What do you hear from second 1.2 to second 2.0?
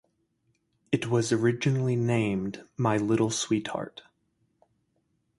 originally